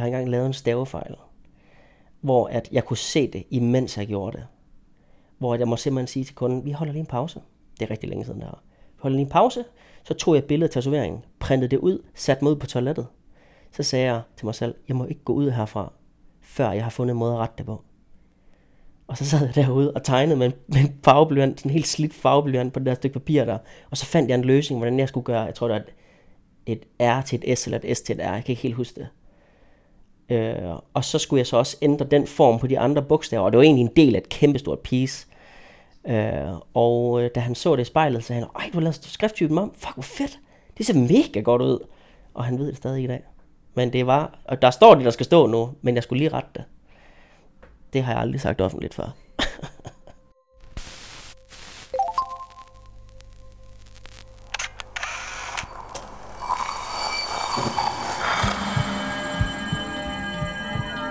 [0.00, 1.14] jeg har engang lavet en stavefejl,
[2.20, 4.46] hvor at jeg kunne se det, imens jeg gjorde det.
[5.38, 7.40] Hvor jeg må simpelthen sige til kunden, vi holder lige en pause.
[7.80, 8.62] Det er rigtig længe siden, der
[8.96, 9.64] Vi holder lige en pause,
[10.04, 13.06] så tog jeg billedet af tatoveringen, printede det ud, satte mig ud på toilettet.
[13.72, 15.92] Så sagde jeg til mig selv, jeg må ikke gå ud herfra,
[16.40, 17.82] før jeg har fundet en måde at rette det på.
[19.06, 21.86] Og så sad jeg derude og tegnede med en, med en farveblyant, sådan en helt
[21.86, 23.58] slidt farveblyant på det der stykke papir der.
[23.90, 25.80] Og så fandt jeg en løsning, hvordan jeg skulle gøre, jeg tror det var
[26.66, 28.62] et, et R til et S eller et S til et R, jeg kan ikke
[28.62, 29.08] helt huske det.
[30.30, 30.54] Øh,
[30.94, 33.58] og så skulle jeg så også ændre den form på de andre bogstaver, og det
[33.58, 35.26] var egentlig en del af et kæmpestort piece.
[36.08, 38.80] Øh, og øh, da han så det i spejlet, så sagde han, ej, du har
[38.80, 40.38] lavet skrifttypen om, fuck, hvor fedt,
[40.78, 41.78] det ser mega godt ud.
[42.34, 43.22] Og han ved det stadig i dag.
[43.74, 46.32] Men det var, og der står det, der skal stå nu, men jeg skulle lige
[46.32, 46.64] rette det.
[47.92, 49.14] Det har jeg aldrig sagt offentligt før.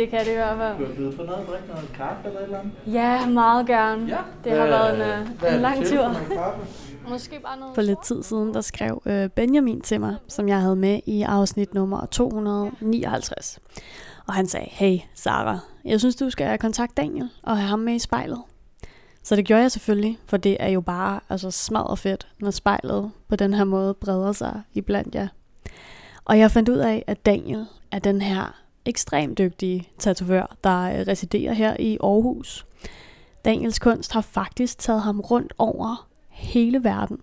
[0.00, 0.78] Det kan det i hvert fald.
[0.78, 2.72] Du har blevet på noget, drikke noget kaffe eller et eller andet?
[2.86, 4.06] Ja, meget gerne.
[4.08, 4.18] Ja.
[4.44, 5.00] Det har været en,
[5.46, 6.16] øh, en lang tur.
[7.08, 7.74] Måske bare noget.
[7.74, 11.22] For lidt tid siden, der skrev øh, Benjamin til mig, som jeg havde med i
[11.22, 13.58] afsnit nummer 259.
[14.26, 17.94] Og han sagde, hey Sara, jeg synes du skal kontakte Daniel og have ham med
[17.94, 18.42] i spejlet.
[19.22, 23.10] Så det gjorde jeg selvfølgelig, for det er jo bare altså, smadret fedt, når spejlet
[23.28, 25.28] på den her måde breder sig iblandt jer.
[26.24, 31.06] Og jeg fandt ud af, at Daniel af den her ekstremt dygtige tatovør, der øh,
[31.08, 32.66] residerer her i Aarhus.
[33.44, 37.18] Daniels kunst har faktisk taget ham rundt over hele verden.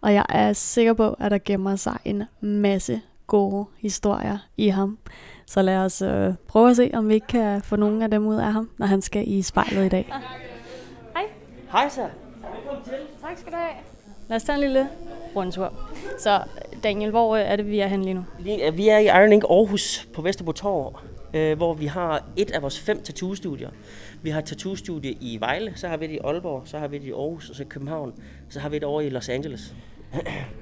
[0.00, 4.98] Og jeg er sikker på, at der gemmer sig en masse gode historier i ham.
[5.46, 8.26] Så lad os øh, prøve at se, om vi ikke kan få nogle af dem
[8.26, 10.12] ud af ham, når han skal i spejlet i dag.
[11.14, 11.22] Hej.
[11.72, 12.00] Hej så.
[12.00, 12.94] Velkommen til.
[13.22, 13.74] Tak skal du have.
[14.28, 14.88] Lad os tage en lille
[15.36, 15.72] rundtur.
[16.18, 16.42] Så
[16.82, 18.24] Daniel, hvor er det, vi er henne lige nu?
[18.72, 21.00] Vi er i Iron Ink Aarhus på Vesterbro Torv,
[21.34, 23.70] øh, hvor vi har et af vores fem tattoo-studier.
[24.22, 26.98] Vi har et tattoo-studie i Vejle, så har vi det i Aalborg, så har vi
[26.98, 28.14] det i Aarhus og så i København,
[28.48, 29.74] så har vi det over i Los Angeles.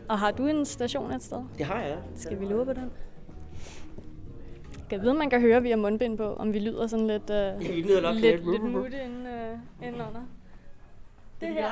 [0.08, 1.38] og har du en station et sted?
[1.58, 2.90] Det har jeg, Skal vi lure på den?
[4.90, 7.52] Jeg ved, man kan høre via mundbind på, om vi lyder sådan lidt, uh, ja,
[7.74, 10.22] vi lyder nok lidt, lidt, lidt mutte inden, uh, inden under.
[11.40, 11.70] Det her,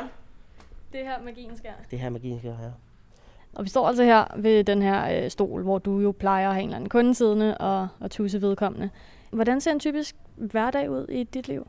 [0.92, 1.72] det her magien sker.
[1.90, 2.70] Det her magien sker, ja.
[3.56, 6.54] Og vi står altså her ved den her øh, stol, hvor du jo plejer at
[6.54, 8.90] have en eller anden kunde siddende og, og tusse vedkommende.
[9.30, 11.68] Hvordan ser en typisk hverdag ud i dit liv?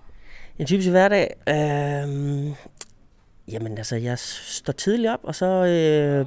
[0.59, 1.35] En typisk hverdag?
[1.49, 2.55] Øh,
[3.47, 6.25] jamen altså, jeg står tidligt op, og så øh,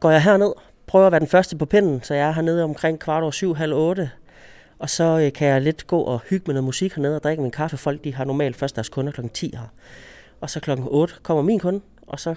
[0.00, 0.52] går jeg herned,
[0.86, 3.54] prøver at være den første på pinden, så jeg er hernede omkring kvart over syv,
[3.54, 4.10] halv otte.
[4.78, 7.42] Og så øh, kan jeg lidt gå og hygge med noget musik hernede og drikke
[7.42, 7.76] min kaffe.
[7.76, 9.68] Folk de har normalt først deres kunder klokken 10 her.
[10.40, 12.34] Og så klokken 8 kommer min kunde, og så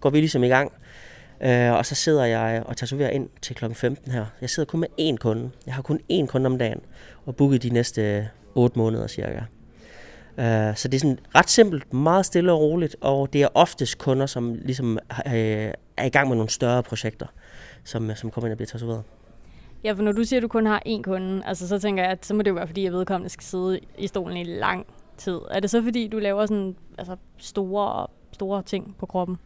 [0.00, 0.72] går vi ligesom i gang.
[1.40, 3.64] Øh, og så sidder jeg og tatoverer ind til kl.
[3.72, 4.26] 15 her.
[4.40, 5.50] Jeg sidder kun med én kunde.
[5.66, 6.80] Jeg har kun én kunde om dagen,
[7.26, 9.40] og booket de næste 8 måneder cirka.
[10.38, 13.98] Øh, så det er sådan ret simpelt, meget stille og roligt, og det er oftest
[13.98, 17.26] kunder, som ligesom øh, er i gang med nogle større projekter,
[17.84, 19.02] som, øh, som kommer ind og bliver tatoveret.
[19.84, 22.12] Ja, for når du siger, at du kun har én kunde, altså så tænker jeg,
[22.12, 24.86] at så må det jo være, fordi jeg vedkommende skal sidde i stolen i lang
[25.16, 25.38] tid.
[25.50, 29.36] Er det så, fordi du laver sådan altså, store, store ting på kroppen?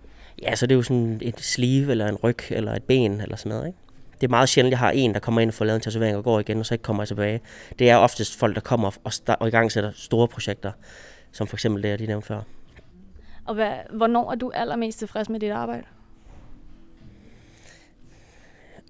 [0.42, 3.36] Ja, så det er jo sådan et sleeve, eller en ryg, eller et ben, eller
[3.36, 3.78] sådan noget, ikke?
[4.20, 5.82] Det er meget sjældent, at jeg har en, der kommer ind og får lavet en
[5.82, 7.40] tatovering og går igen, og så ikke kommer tilbage.
[7.78, 10.72] Det er oftest folk, der kommer og, start, og i gang sætter store projekter,
[11.32, 12.40] som for eksempel det, jeg lige nævnte før.
[13.44, 15.84] Og hvad, hvornår er du allermest tilfreds med dit arbejde?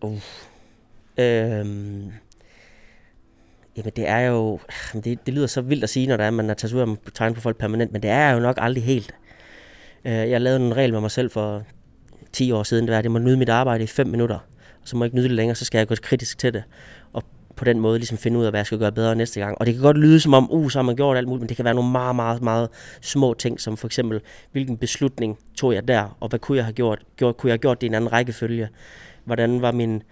[0.02, 0.20] Uh.
[1.19, 2.12] Øhm.
[3.76, 4.61] Jamen det er jo,
[4.94, 7.34] det, det lyder så vildt at sige, når det er, man er tatoveret med tegn
[7.34, 9.14] på folk permanent, men det er jo nok aldrig helt.
[10.04, 11.62] Øh, jeg lavede en regel med mig selv for
[12.32, 14.38] 10 år siden, det var, at jeg må nyde mit arbejde i 5 minutter.
[14.82, 16.62] Og så må jeg ikke nyde det længere, så skal jeg gå kritisk til det.
[17.12, 17.22] Og
[17.56, 19.58] på den måde ligesom finde ud af, hvad jeg skal gøre bedre næste gang.
[19.60, 21.49] Og det kan godt lyde som om, uh, så har man gjort alt muligt, men
[21.49, 22.69] det kan være nogle meget, meget, meget
[23.00, 24.20] små ting, som for eksempel,
[24.52, 27.02] hvilken beslutning tog jeg der, og hvad kunne jeg have gjort?
[27.16, 28.69] gjort kunne jeg have gjort det i en anden rækkefølge?
[29.25, 30.02] Hvordan var min,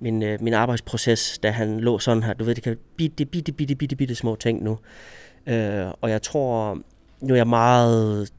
[0.00, 2.32] min, øh, min arbejdsproces, da han lå sådan her?
[2.32, 4.78] Du ved, det kan bitte, bitte, bitte, bitte, bitte små ting nu.
[5.46, 6.78] Øh, og jeg tror,
[7.20, 8.32] nu er jeg meget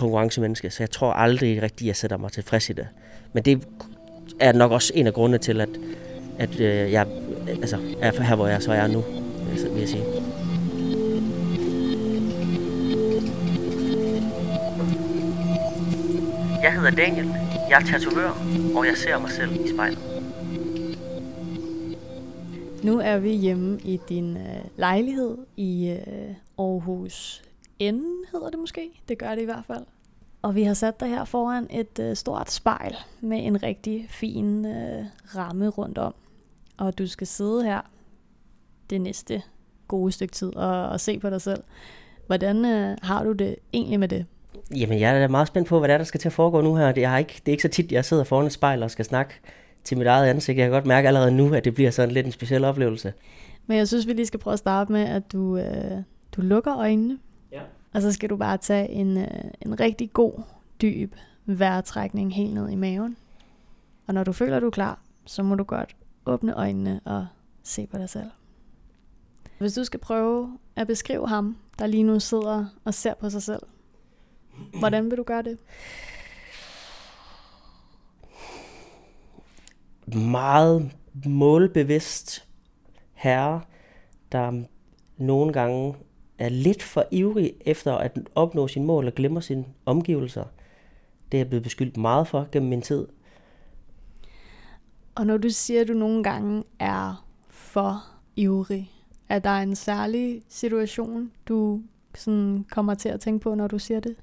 [0.00, 2.88] konkurrencemenneske, så jeg tror aldrig rigtigt, at jeg sætter mig tilfreds i det.
[3.32, 3.66] Men det
[4.40, 5.68] er nok også en af grundene til, at,
[6.38, 7.06] at øh, jeg
[7.48, 9.04] altså, er her, hvor jeg så er nu,
[9.72, 10.04] vil jeg sige.
[16.62, 17.26] Jeg hedder Daniel,
[17.70, 18.30] jeg er tatovør,
[18.76, 19.98] og jeg ser mig selv i spejlet.
[22.82, 27.42] Nu er vi hjemme i din øh, lejlighed i øh, Aarhus
[27.80, 28.90] N, hedder det måske.
[29.08, 29.84] Det gør det i hvert fald.
[30.42, 34.66] Og vi har sat dig her foran et øh, stort spejl med en rigtig fin
[34.66, 35.04] øh,
[35.36, 36.14] ramme rundt om.
[36.76, 37.80] Og du skal sidde her
[38.90, 39.42] det næste
[39.88, 41.62] gode stykke tid og, og se på dig selv.
[42.26, 44.26] Hvordan øh, har du det egentlig med det?
[44.76, 46.76] Jamen, jeg er meget spændt på, hvad der, er, der skal til at foregå nu
[46.76, 46.92] her.
[46.92, 49.04] Det er, ikke, det er ikke så tit, jeg sidder foran et spejl og skal
[49.04, 49.34] snakke
[49.84, 50.58] til mit eget ansigt.
[50.58, 53.12] Jeg kan godt mærke allerede nu, at det bliver sådan lidt en speciel oplevelse.
[53.66, 56.02] Men jeg synes, vi lige skal prøve at starte med, at du, øh,
[56.36, 57.18] du lukker øjnene.
[57.92, 60.42] Og så skal du bare tage en, øh, en rigtig god,
[60.82, 61.14] dyb
[61.46, 63.16] vejrtrækning helt ned i maven.
[64.06, 65.96] Og når du føler, at du er klar, så må du godt
[66.26, 67.26] åbne øjnene og
[67.62, 68.30] se på dig selv.
[69.58, 73.42] Hvis du skal prøve at beskrive ham, der lige nu sidder og ser på sig
[73.42, 73.62] selv,
[74.78, 75.58] hvordan vil du gøre det?
[80.16, 80.92] Meget
[81.26, 82.48] målbevidst
[83.12, 83.60] herre,
[84.32, 84.64] der
[85.16, 85.94] nogle gange
[86.40, 90.44] er lidt for ivrig efter at opnå sin mål og glemmer sine omgivelser.
[91.32, 93.06] Det er jeg blevet beskyldt meget for gennem min tid.
[95.14, 98.04] Og når du siger, at du nogle gange er for
[98.36, 98.90] ivrig,
[99.28, 101.82] er der en særlig situation, du
[102.14, 104.16] sådan kommer til at tænke på, når du siger det?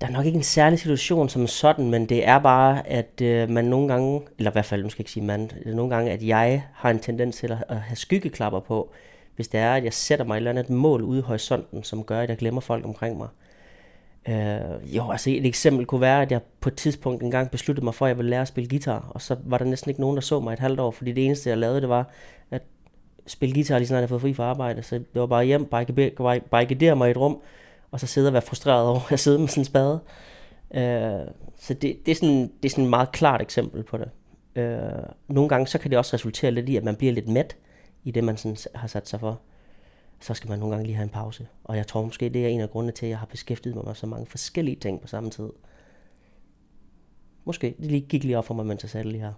[0.00, 3.50] Der er nok ikke en særlig situation som sådan, men det er bare, at øh,
[3.50, 6.10] man nogle gange, eller i hvert fald, nu skal jeg ikke sige man, nogle gange,
[6.10, 8.92] at jeg har en tendens til at, at have skyggeklapper på,
[9.36, 12.04] hvis det er, at jeg sætter mig et eller andet mål ude i horisonten, som
[12.04, 13.28] gør, at jeg glemmer folk omkring mig.
[14.28, 17.94] Øh, jo, altså et eksempel kunne være, at jeg på et tidspunkt engang besluttede mig
[17.94, 20.16] for, at jeg ville lære at spille guitar, og så var der næsten ikke nogen,
[20.16, 22.10] der så mig et halvt år, fordi det eneste, jeg lavede, det var
[22.50, 22.62] at
[23.26, 24.82] spille guitar, lige snart jeg fået fri fra arbejde.
[24.82, 25.64] Så det var bare hjem,
[26.50, 27.40] barrikadere mig i et rum,
[27.90, 30.00] og så sidde og være frustreret over at sidde med sådan en spade.
[30.74, 31.26] Øh,
[31.58, 34.08] så det, det, er sådan, det er sådan et meget klart eksempel på det.
[34.62, 37.56] Øh, nogle gange så kan det også resultere lidt i, at man bliver lidt mæt
[38.06, 39.40] i det, man sådan har sat sig for
[40.20, 41.46] så skal man nogle gange lige have en pause.
[41.64, 43.84] Og jeg tror måske, det er en af grundene til, at jeg har beskæftiget mig
[43.84, 45.48] med så mange forskellige ting på samme tid.
[47.44, 47.74] Måske.
[47.80, 49.32] Det lige gik lige op for mig, mens jeg satte lige her.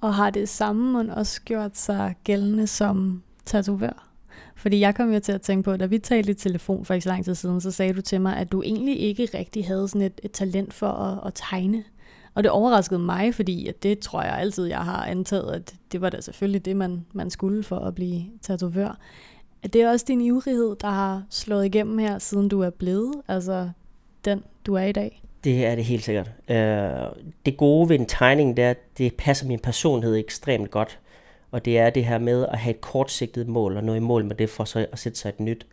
[0.00, 4.08] Og har det samme man også gjort sig gældende som tatovør?
[4.56, 7.04] Fordi jeg kom jo til at tænke på, da vi talte i telefon for ikke
[7.04, 9.88] så lang tid siden, så sagde du til mig, at du egentlig ikke rigtig havde
[9.88, 11.84] sådan et, et talent for at, at tegne.
[12.34, 16.00] Og det overraskede mig, fordi at det tror jeg altid, jeg har antaget, at det
[16.00, 18.98] var da selvfølgelig det, man, man skulle for at blive tatovør.
[19.62, 23.70] Er det også din ivrighed, der har slået igennem her, siden du er blevet, altså
[24.24, 25.22] den, du er i dag?
[25.44, 26.30] Det er det helt sikkert.
[26.48, 26.90] Øh,
[27.46, 30.98] det gode ved en tegning, det er, at det passer min personlighed ekstremt godt.
[31.50, 34.24] Og det er det her med at have et kortsigtet mål, og nå i mål
[34.24, 35.66] med det, for så at sætte sig et nyt.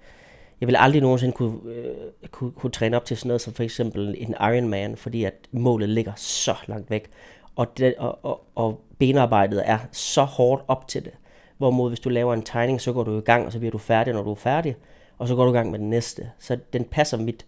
[0.61, 1.95] Jeg vil aldrig nogensinde kunne, øh,
[2.31, 5.89] kunne, kunne træne op til sådan noget som for eksempel en Ironman, fordi at målet
[5.89, 7.09] ligger så langt væk.
[7.55, 11.13] Og, det, og, og, og benarbejdet er så hårdt op til det.
[11.57, 13.77] Hvorimod hvis du laver en tegning, så går du i gang, og så bliver du
[13.77, 14.75] færdig, når du er færdig,
[15.17, 16.31] og så går du i gang med den næste.
[16.39, 17.45] Så den passer mit,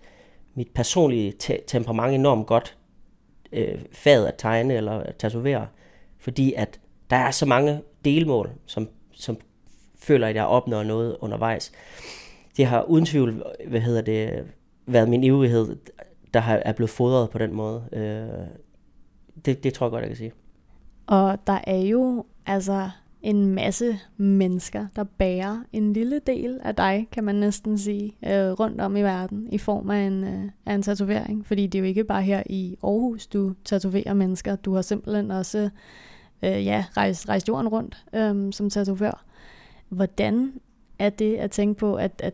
[0.56, 2.78] mit personlige te- temperament enormt godt,
[3.52, 5.68] øh, faget at tegne eller tatovere,
[6.20, 9.38] fordi at der er så mange delmål, som, som
[10.00, 11.72] føler, at jeg opnår noget undervejs.
[12.58, 14.46] Det har uden tvivl, hvad hedder det,
[14.86, 15.76] været min ivrighed,
[16.34, 17.84] der har, er blevet fodret på den måde.
[17.94, 18.48] Øh,
[19.46, 20.32] det, det tror jeg godt, jeg kan sige.
[21.08, 22.90] Og der er jo altså
[23.22, 28.52] en masse mennesker, der bærer en lille del af dig, kan man næsten sige, øh,
[28.52, 31.46] rundt om i verden i form af en, øh, af en tatovering.
[31.46, 34.56] Fordi det er jo ikke bare her i Aarhus, du tatoverer mennesker.
[34.56, 35.70] Du har simpelthen også
[36.44, 39.26] øh, ja, rejst, rejst jorden rundt øh, som tatovør.
[39.90, 40.54] Hvordan
[41.00, 42.34] er det at tænke på, at, at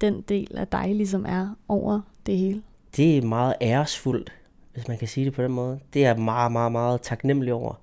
[0.00, 2.62] den del af dig ligesom er over det hele?
[2.96, 4.32] Det er meget æresfuldt,
[4.72, 5.80] hvis man kan sige det på den måde.
[5.94, 7.74] Det er meget, meget, meget taknemmelig over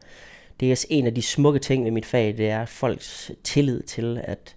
[0.60, 4.22] det er en af de smukke ting ved mit fag, det er folks tillid til,
[4.24, 4.56] at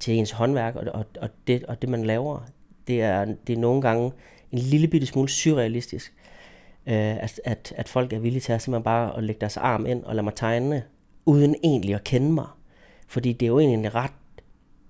[0.00, 2.40] til ens håndværk og, og, og, det, og det, man laver.
[2.86, 4.12] Det er, det er nogle gange
[4.52, 6.14] en lille bitte smule surrealistisk,
[6.86, 9.86] øh, at, at, at folk er villige til at simpelthen bare at lægge deres arm
[9.86, 10.82] ind og lade mig tegne,
[11.26, 12.46] uden egentlig at kende mig.
[13.08, 14.12] Fordi det er jo egentlig en ret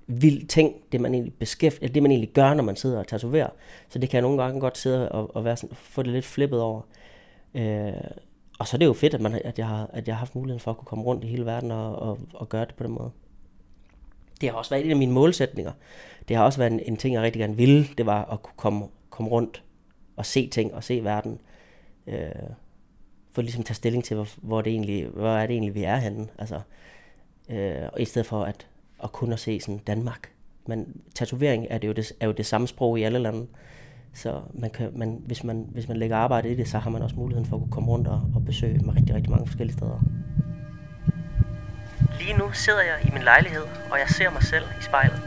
[0.07, 3.49] vild ting, det man egentlig beskæftiger, det man egentlig gør, når man sidder og tatoverer.
[3.89, 6.25] Så det kan jeg nogle gange godt sidde og, og være sådan, få det lidt
[6.25, 6.81] flippet over.
[7.55, 7.93] Øh,
[8.59, 10.35] og så er det jo fedt, at, man, at, jeg har, at jeg har haft
[10.35, 12.85] muligheden for at kunne komme rundt i hele verden og, og, og gøre det på
[12.85, 13.11] den måde.
[14.41, 15.73] Det har også været en af mine målsætninger.
[16.29, 17.87] Det har også været en, en ting, jeg rigtig gerne ville.
[17.99, 19.63] Det var at kunne komme, komme rundt
[20.17, 21.41] og se ting og se verden.
[22.07, 22.31] Øh,
[23.33, 25.83] for ligesom at tage stilling til, hvor, hvor, det egentlig, hvor er det egentlig, vi
[25.83, 26.29] er henne.
[26.39, 26.61] Altså,
[27.49, 28.67] øh, og i stedet for at,
[29.03, 30.33] at kun at se sådan Danmark.
[30.67, 33.47] Men tatovering er, det jo det, er jo det samme sprog i alle lande.
[34.15, 37.03] Så man kan, man, hvis, man, hvis man lægger arbejde i det, så har man
[37.03, 39.77] også muligheden for at kunne komme rundt og, og besøge med rigtig, rigtig mange forskellige
[39.77, 40.01] steder.
[42.19, 45.21] Lige nu sidder jeg i min lejlighed, og jeg ser mig selv i spejlet.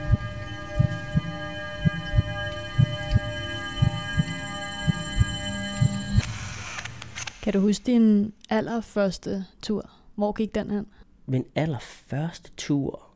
[7.44, 9.89] Kan du huske din allerførste tur?
[10.15, 10.86] Hvor gik den hen?
[11.25, 13.14] Min allerførste tur,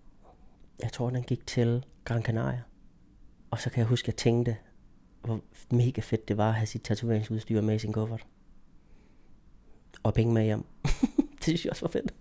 [0.84, 2.62] jeg tror, den gik til Gran Canaria.
[3.52, 4.58] Og så kan jeg huske, at jeg tænkte,
[5.22, 5.40] hvor
[5.72, 8.26] mega fedt det var at have sit tatoveringsudstyr med i sin kuffert.
[10.04, 10.66] Og penge med hjem.
[11.38, 12.14] det synes jeg også var fedt.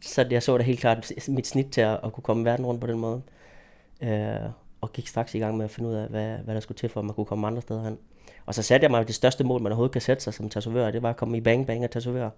[0.00, 2.80] Så jeg så det helt klart mit snit til at, at kunne komme verden rundt
[2.80, 3.22] på den måde.
[4.00, 6.78] Øh, og gik straks i gang med at finde ud af, hvad, hvad der skulle
[6.78, 7.98] til for, at man kunne komme andre steder hen.
[8.46, 10.90] Og så satte jeg mig det største mål, man overhovedet kan sætte sig som tatovør,
[10.90, 12.30] det var at komme i Bang Bang og tatovere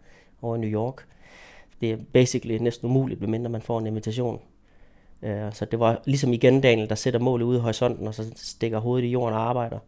[0.42, 1.06] over i New York.
[1.80, 4.40] Det er basically næsten umuligt, medmindre man får en invitation.
[5.24, 8.32] Uh, så det var ligesom igen Daniel, der sætter målet ude i horisonten, og så
[8.36, 9.78] stikker hovedet i jorden og arbejder,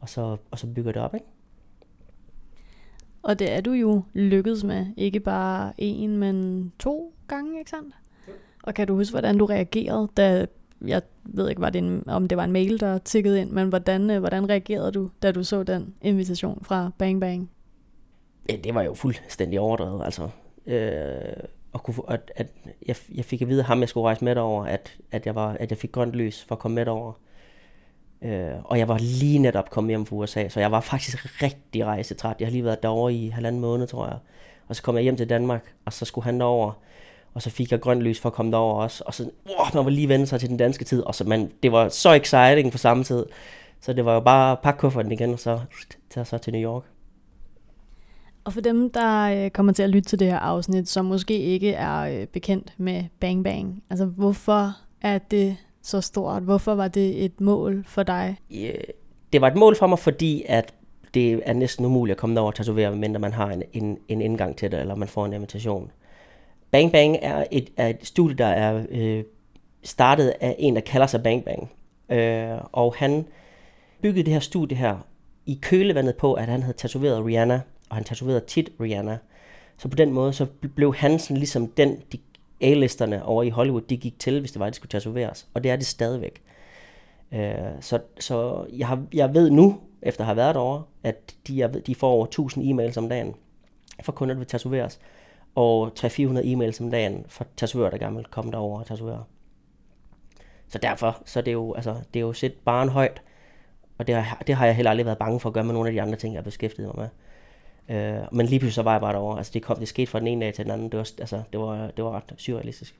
[0.00, 1.26] og så, og så bygger det op, ikke?
[3.22, 7.94] Og det er du jo lykkedes med, ikke bare én, men to gange, ikke sandt?
[8.62, 10.46] Og kan du huske, hvordan du reagerede, da
[10.86, 13.68] jeg ved ikke, var det en, om det var en mail, der tikkede ind, men
[13.68, 17.50] hvordan, øh, hvordan reagerede du, da du så den invitation fra Bang Bang?
[18.48, 20.28] Ja, det var jo fuldstændig overdrevet, altså.
[20.66, 22.46] Øh, og kunne, at, at
[22.86, 25.34] jeg, jeg fik at vide af ham, jeg skulle rejse med over, at, at, jeg
[25.34, 27.12] var, at jeg fik grønt lys for at komme med over.
[28.22, 31.84] Øh, og jeg var lige netop kommet hjem fra USA, så jeg var faktisk rigtig
[31.84, 32.36] rejsetræt.
[32.38, 34.18] Jeg har lige været derovre i halvanden måned, tror jeg.
[34.68, 36.72] Og så kom jeg hjem til Danmark, og så skulle han derover
[37.34, 39.84] og så fik jeg grønt lys for at komme derover også, og så, wow, man
[39.84, 42.72] var lige vende sig til den danske tid, og så, man, det var så exciting
[42.72, 43.26] på samme tid,
[43.80, 45.60] så det var jo bare at pakke kufferten igen, og så
[46.10, 46.82] tage så til New York.
[48.44, 51.38] Og for dem, der øh, kommer til at lytte til det her afsnit, som måske
[51.38, 56.42] ikke er øh, bekendt med Bang Bang, altså hvorfor er det så stort?
[56.42, 58.36] Hvorfor var det et mål for dig?
[59.32, 60.74] Det var et mål for mig, fordi at
[61.14, 64.20] det er næsten umuligt at komme derover og tatovere, medmindre man har en, en, en
[64.20, 65.90] indgang til det, eller man får en invitation.
[66.70, 69.24] Bang Bang er et, er et studie, der er øh,
[69.82, 71.70] startet af en, der kalder sig Bang Bang.
[72.08, 73.26] Øh, og han
[74.02, 74.96] byggede det her studie her
[75.46, 77.60] i kølevandet på, at han havde tatoveret Rihanna,
[77.94, 79.18] og han tatoverede tit Rihanna.
[79.76, 82.18] Så på den måde, så blev han sådan ligesom den, de
[82.60, 85.48] A-listerne over i Hollywood, de gik til, hvis det var, at de skulle tatoveres.
[85.54, 86.42] Og det er det stadigvæk.
[87.32, 91.58] Øh, så så jeg, har, jeg ved nu, efter at have været derovre, at de,
[91.58, 93.34] jeg ved, de får over 1000 e-mails om dagen
[94.02, 95.00] for kunder, der vil tatoveres
[95.54, 96.04] og 300-400
[96.44, 99.24] e-mails om dagen fra tatoverer, der gerne vil komme derover og tatovere.
[100.68, 103.22] Så derfor, så det er jo, altså, det er jo set barn højt,
[103.98, 105.88] og det har, det har jeg heller aldrig været bange for at gøre med nogle
[105.88, 107.08] af de andre ting, jeg har beskæftiget mig med.
[107.88, 107.94] Uh,
[108.36, 109.38] men lige pludselig så var jeg bare derovre.
[109.38, 110.88] Altså det, kom, det skete fra den ene dag til den anden.
[110.88, 112.96] Det var, altså, det var, det var ret surrealistisk.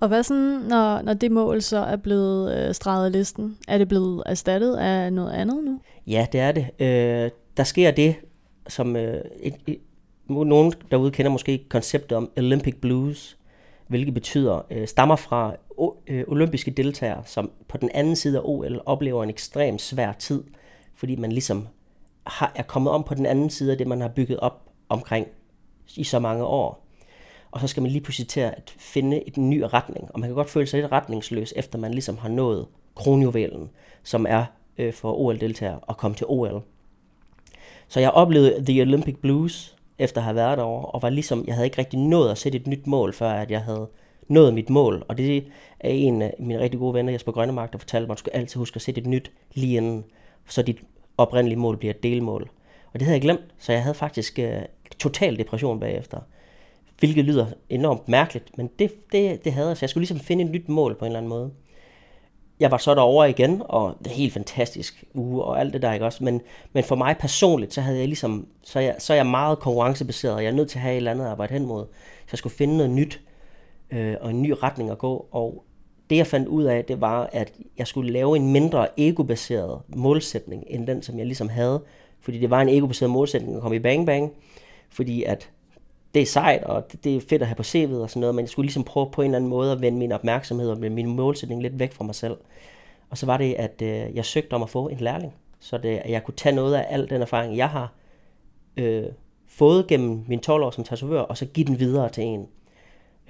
[0.00, 3.58] Og hvad sådan, når, når det mål så er blevet øh, streget af listen?
[3.68, 5.80] Er det blevet erstattet af noget andet nu?
[6.06, 6.66] Ja, det er det.
[6.80, 8.14] Uh, der sker det,
[8.68, 9.78] som uh, et, et,
[10.28, 13.38] nogen derude kender måske konceptet om Olympic Blues,
[13.88, 15.56] hvilket betyder, øh, stammer fra
[16.06, 20.42] øh, olympiske deltagere, som på den anden side af OL oplever en ekstremt svær tid,
[20.94, 21.68] fordi man ligesom
[22.26, 25.26] har, er kommet om på den anden side af det, man har bygget op omkring
[25.96, 26.86] i så mange år.
[27.50, 30.34] Og så skal man lige pludselig til at finde en ny retning, og man kan
[30.34, 33.70] godt føle sig lidt retningsløs, efter man ligesom har nået kronjuvelen,
[34.02, 34.44] som er
[34.78, 36.62] øh, for OL-deltagere at komme til OL.
[37.88, 41.54] Så jeg oplevede The Olympic Blues, efter at have været derovre, og var ligesom, jeg
[41.54, 43.88] havde ikke rigtig nået at sætte et nyt mål, før at jeg havde
[44.28, 45.04] nået mit mål.
[45.08, 45.36] Og det
[45.80, 48.32] er en af mine rigtig gode venner, Jesper Grønnemark, der fortalte mig, at du skal
[48.34, 50.04] altid huske at sætte et nyt lige inden,
[50.48, 50.78] så dit
[51.20, 52.50] oprindelige mål bliver et delmål.
[52.92, 54.62] Og det havde jeg glemt, så jeg havde faktisk øh,
[54.98, 56.18] total depression bagefter.
[56.98, 60.44] Hvilket lyder enormt mærkeligt, men det, det, det havde jeg, så jeg skulle ligesom finde
[60.44, 61.50] et nyt mål på en eller anden måde
[62.60, 65.92] jeg var så derovre igen, og det er helt fantastisk uge og alt det der,
[65.92, 66.24] ikke også?
[66.24, 66.40] Men,
[66.72, 70.34] men for mig personligt, så havde jeg ligesom, så jeg, så er jeg meget konkurrencebaseret,
[70.34, 71.86] og jeg er nødt til at have et eller andet at arbejde hen mod.
[72.20, 73.20] Så jeg skulle finde noget nyt,
[73.90, 75.64] øh, og en ny retning at gå, og
[76.10, 80.64] det jeg fandt ud af, det var, at jeg skulle lave en mindre ego-baseret målsætning,
[80.66, 81.82] end den, som jeg ligesom havde.
[82.20, 84.32] Fordi det var en ego-baseret målsætning at komme i Bang Bang,
[84.90, 85.50] fordi at
[86.14, 88.34] det er sejt, og det, det er fedt at have på CV'et og sådan noget,
[88.34, 90.78] men jeg skulle ligesom prøve på en eller anden måde at vende min opmærksomhed og
[90.78, 92.36] min målsætning lidt væk fra mig selv.
[93.10, 95.88] Og så var det, at øh, jeg søgte om at få en lærling, så det,
[95.88, 97.92] at jeg kunne tage noget af al den erfaring, jeg har
[98.76, 99.04] øh,
[99.48, 102.46] fået gennem min 12 år som tatovør, og så give den videre til en.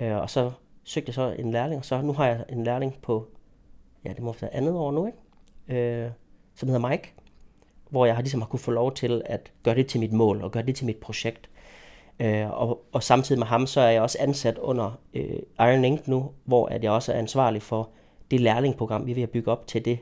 [0.00, 0.50] Øh, og så
[0.90, 3.26] søgte jeg så en lærling, og så nu har jeg en lærling på,
[4.04, 6.04] ja, det må være andet år nu, ikke?
[6.04, 6.10] Øh,
[6.54, 7.12] som hedder Mike,
[7.90, 10.42] hvor jeg har ligesom har kunne få lov til at gøre det til mit mål,
[10.42, 11.50] og gøre det til mit projekt.
[12.20, 16.06] Øh, og, og samtidig med ham, så er jeg også ansat under øh, Iron Inc.
[16.06, 17.90] nu, hvor at jeg også er ansvarlig for
[18.30, 19.98] det lærlingprogram, vi vil bygge op til det,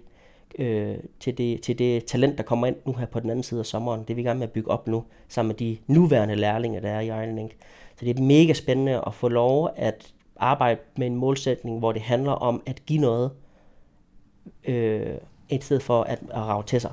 [0.59, 3.61] øh, til, det, til det talent, der kommer ind nu her på den anden side
[3.61, 4.00] af sommeren.
[4.00, 6.80] Det er vi i gang med at bygge op nu, sammen med de nuværende lærlinge,
[6.80, 7.52] der er i Iron Inc.
[7.97, 12.02] Så det er mega spændende at få lov at arbejde med en målsætning, hvor det
[12.02, 13.30] handler om at give noget,
[14.64, 15.14] øh,
[15.49, 16.90] i stedet for at, at rave til sig.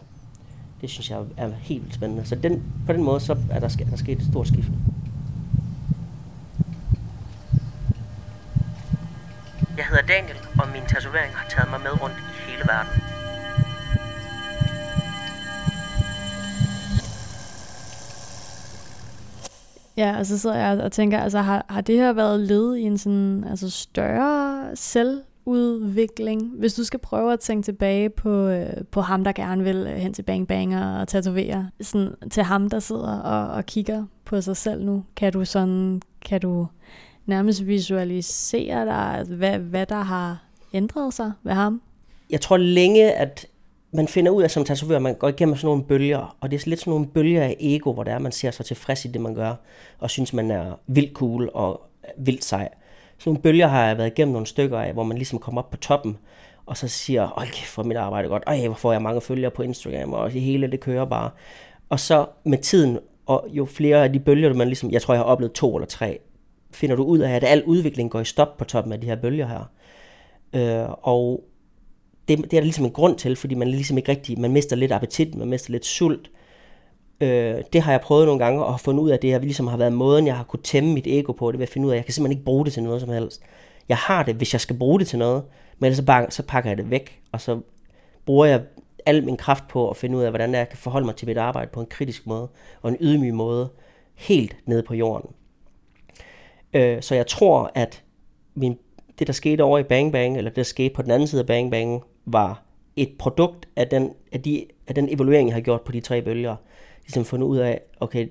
[0.82, 2.26] Det synes jeg er helt vildt spændende.
[2.26, 4.70] Så den, på den måde, så er der, er der sket et stort skift.
[9.78, 13.15] Jeg hedder Daniel, og min tatovering har taget mig med rundt i hele verden.
[19.98, 22.82] Ja, og så sidder jeg og tænker, altså har, har det her været led i
[22.82, 26.52] en sådan altså større selvudvikling?
[26.60, 29.96] Hvis du skal prøve at tænke tilbage på, øh, på ham, der gerne vil øh,
[29.96, 34.42] hen til Bang Bang og tatovere, sådan til ham, der sidder og, og kigger på
[34.42, 36.68] sig selv nu, kan du sådan, kan du
[37.26, 41.82] nærmest visualisere dig, hvad, hvad der har ændret sig ved ham?
[42.30, 43.48] Jeg tror længe, at
[43.96, 46.70] man finder ud af som tatovør, man går igennem sådan nogle bølger, og det er
[46.70, 49.22] lidt sådan nogle bølger af ego, hvor det er, man ser sig tilfreds i det,
[49.22, 49.54] man gør,
[50.00, 51.82] og synes, man er vildt cool og
[52.18, 52.70] vildt sej.
[53.18, 55.70] Sådan nogle bølger har jeg været igennem nogle stykker af, hvor man ligesom kommer op
[55.70, 56.18] på toppen,
[56.66, 59.52] og så siger, oj kæft, for mit arbejde godt, ej, hvor får jeg mange følgere
[59.52, 61.30] på Instagram, og det hele, det kører bare.
[61.90, 65.20] Og så med tiden, og jo flere af de bølger, man ligesom, jeg tror, jeg
[65.20, 66.20] har oplevet to eller tre,
[66.72, 69.16] finder du ud af, at al udvikling går i stop på toppen af de her
[69.16, 69.72] bølger her.
[70.54, 71.44] Øh, og
[72.28, 74.76] det, det er der ligesom en grund til, fordi man ligesom ikke rigtig, man mister
[74.76, 76.32] lidt appetit, man mister lidt sult.
[77.22, 79.40] Øh, det har jeg prøvet nogle gange, og har fundet ud af, at det her
[79.40, 81.88] ligesom har været måden, jeg har kunne tæmme mit ego på, det ved at finde
[81.88, 83.42] ud af, at jeg kan simpelthen ikke bruge det til noget som helst.
[83.90, 85.44] Jeg har det, hvis jeg skal bruge det til noget,
[85.80, 87.60] men ellers så, bare, så pakker jeg det væk, og så
[88.26, 88.62] bruger jeg
[89.06, 91.38] al min kraft på at finde ud af, hvordan jeg kan forholde mig til mit
[91.38, 92.48] arbejde på en kritisk måde,
[92.82, 93.70] og en ydmyg måde,
[94.16, 95.30] helt nede på jorden.
[96.74, 98.04] Øh, så jeg tror, at
[98.56, 98.78] min,
[99.20, 101.42] det, der skete over i Bang Bang, eller det, der skete på den anden side
[101.42, 102.64] af Bang Bang, var
[102.96, 106.22] et produkt af den, af, de, af den evaluering, jeg har gjort på de tre
[106.22, 106.56] bølger.
[107.04, 108.28] Ligesom fundet ud af, okay,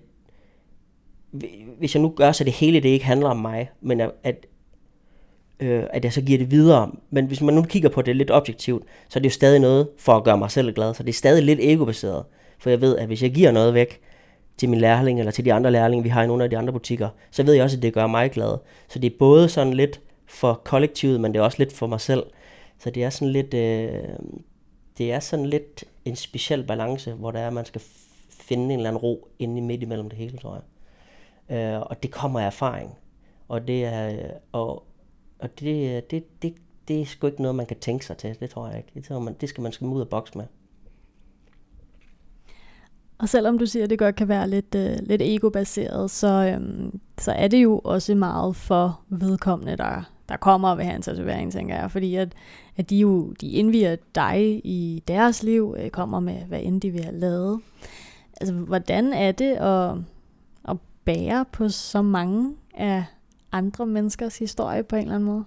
[1.79, 4.47] hvis jeg nu gør så det hele, det ikke handler om mig, men at,
[5.61, 6.91] øh, at jeg så giver det videre.
[7.11, 9.89] Men hvis man nu kigger på det lidt objektivt, så er det jo stadig noget
[9.99, 10.95] for at gøre mig selv glad.
[10.95, 12.25] Så det er stadig lidt egobaseret.
[12.59, 14.01] For jeg ved, at hvis jeg giver noget væk
[14.57, 16.73] til min lærling, eller til de andre lærlinge, vi har i nogle af de andre
[16.73, 18.59] butikker, så ved jeg også, at det gør mig glad.
[18.89, 22.01] Så det er både sådan lidt for kollektivet, men det er også lidt for mig
[22.01, 22.23] selv.
[22.85, 24.19] Så det er sådan lidt, øh,
[24.99, 27.81] det er sådan lidt en speciel balance, hvor der er, at man skal
[28.31, 30.63] finde en eller anden ro inde midt imellem det hele, tror
[31.49, 31.57] jeg.
[31.57, 32.95] Øh, og det kommer af erfaring.
[33.49, 34.87] Og det er, øh, og,
[35.39, 36.55] og det, øh, det, det,
[36.89, 38.41] det er sgu ikke noget, man kan tænke sig til.
[38.41, 38.91] Det tror jeg ikke.
[38.95, 40.45] Det, tror man, det skal man skal ud af boks med.
[43.19, 47.01] Og selvom du siger, at det godt kan være lidt, øh, lidt ego-baseret, så, øhm,
[47.19, 51.53] så er det jo også meget for vedkommende, der, der kommer og hans en tatovering,
[51.53, 51.91] tænker jeg.
[51.91, 52.35] Fordi at,
[52.77, 56.91] at de jo de indviger dig i deres liv, øh, kommer med, hvad end de
[56.91, 57.61] vil have lavet.
[58.41, 59.91] Altså, hvordan er det at,
[60.69, 63.05] at bære på så mange af
[63.53, 65.45] andre menneskers historie på en eller anden måde?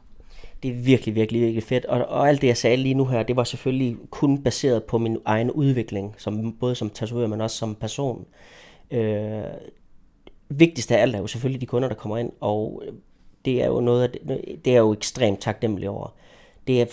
[0.63, 1.85] Det er virkelig, virkelig, virkelig fedt.
[1.85, 4.97] Og, og alt det, jeg sagde lige nu her, det var selvfølgelig kun baseret på
[4.97, 8.25] min egen udvikling, som, både som tatoverer, men også som person.
[8.91, 9.43] Øh,
[10.49, 12.83] vigtigst af alt er jo selvfølgelig de kunder, der kommer ind, og
[13.45, 14.21] det er jo noget af det,
[14.65, 16.13] det er jo ekstremt taknemmelig over.
[16.67, 16.85] Det er,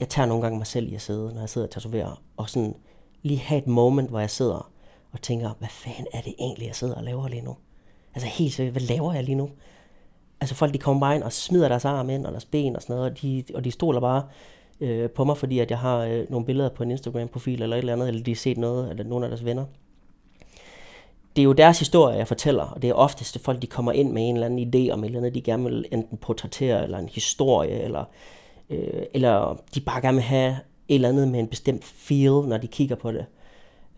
[0.00, 2.50] jeg tager nogle gange mig selv i at sidde, når jeg sidder og tatoverer, og
[2.50, 2.74] sådan
[3.22, 4.70] lige have et moment, hvor jeg sidder
[5.12, 7.56] og tænker, hvad fanden er det egentlig, jeg sidder og laver lige nu?
[8.14, 9.50] Altså helt seriøst, hvad laver jeg lige nu?
[10.40, 12.82] Altså folk, de kommer bare ind og smider deres arm ind, og deres ben og
[12.82, 14.22] sådan noget, og de, og de stoler bare
[14.80, 17.80] øh, på mig, fordi at jeg har øh, nogle billeder på en Instagram-profil eller et
[17.80, 19.64] eller andet, eller de har set noget, eller nogle af deres venner
[21.36, 24.12] det er jo deres historie, jeg fortæller, og det er oftest folk, de kommer ind
[24.12, 26.98] med en eller anden idé om et eller andet, de gerne vil enten portrættere, eller
[26.98, 28.04] en historie, eller,
[28.70, 30.56] øh, eller de bare gerne vil have
[30.88, 33.26] et eller andet med en bestemt feel, når de kigger på det.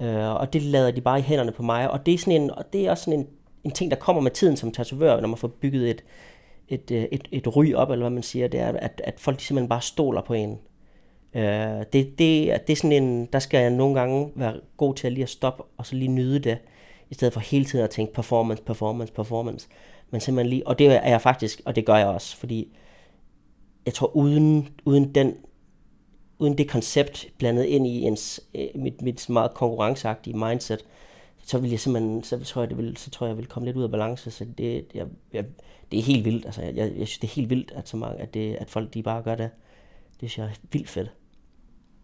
[0.00, 2.50] Øh, og det lader de bare i hænderne på mig, og det er, sådan en,
[2.50, 3.26] og det er også sådan en,
[3.64, 6.04] en ting, der kommer med tiden som tatovør, når man får bygget et,
[6.68, 9.38] et, øh, et, et ry op, eller hvad man siger, det er, at, at folk
[9.38, 10.58] de simpelthen bare stoler på en.
[11.34, 11.42] Øh,
[11.92, 12.18] det, det,
[12.66, 15.28] det er sådan en, der skal jeg nogle gange være god til at lige at
[15.28, 16.58] stoppe, og så lige nyde det,
[17.14, 19.68] i stedet for hele tiden at tænke performance, performance, performance.
[20.11, 22.77] Men simpelthen lige, og det er jeg faktisk, og det gør jeg også, fordi
[23.87, 25.35] jeg tror uden, uden den
[26.38, 30.85] uden det koncept blandet ind i ens, øh, mit, mit meget konkurrenceagtige mindset,
[31.44, 33.66] så vil jeg simpelthen, så tror jeg, det vil, så tror jeg, jeg vil komme
[33.66, 35.44] lidt ud af balance, så det, jeg, jeg,
[35.92, 38.20] det er helt vildt, altså jeg, jeg synes, det er helt vildt, at så mange,
[38.22, 39.50] at, det, at folk de bare gør det.
[40.20, 41.12] Det synes jeg er vildt fedt.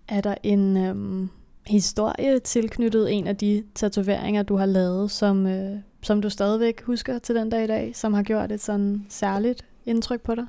[0.09, 1.31] Er der en øhm,
[1.71, 7.19] historie tilknyttet en af de tatoveringer, du har lavet, som, øh, som du stadigvæk husker
[7.19, 10.47] til den dag i dag, som har gjort et sådan særligt indtryk på dig?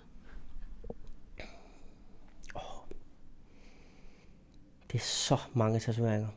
[4.91, 6.27] Det er så mange tatoveringer.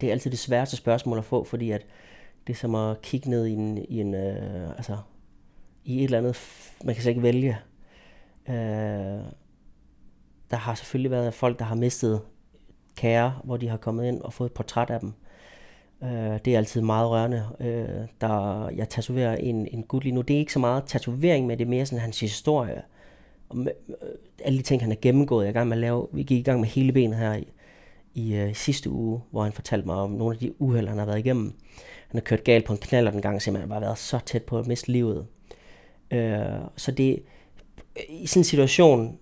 [0.00, 1.86] Det er altid det sværeste spørgsmål at få, fordi at
[2.46, 4.96] det er som at kigge ned i en, i en øh, altså,
[5.84, 6.36] i et eller andet,
[6.84, 7.58] man kan så ikke vælge.
[8.48, 8.54] Øh,
[10.50, 12.20] der har selvfølgelig været folk, der har mistet
[12.98, 15.12] kære, hvor de har kommet ind og fået et portræt af dem.
[16.02, 17.44] Øh, det er altid meget rørende.
[17.60, 20.20] Øh, der, jeg tatoverer en, en gut lige nu.
[20.20, 22.82] Det er ikke så meget tatovering, men det er mere sådan hans historie.
[23.48, 23.94] Og med, øh,
[24.44, 25.44] alle de ting, han har gennemgået.
[25.44, 27.48] Jeg er gang med at lave, vi gik i gang med hele benet her i,
[28.14, 31.06] i øh, sidste uge, hvor han fortalte mig om nogle af de uheld, han har
[31.06, 31.52] været igennem.
[32.08, 34.42] Han har kørt galt på en knaller den gang, så han har været så tæt
[34.42, 35.26] på at miste livet.
[36.10, 36.38] Øh,
[36.76, 37.22] så det,
[37.96, 39.18] øh, i sådan en situation,